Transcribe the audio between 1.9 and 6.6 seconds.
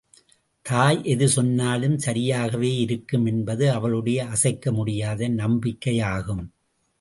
சரியாகவே இருக்கும் என்பது அவளுடைய அசைக்க முடியாத நம்பிக்கையாகும்.